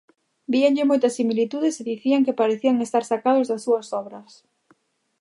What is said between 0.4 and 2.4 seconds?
Víanlle moitas similitudes e dicían que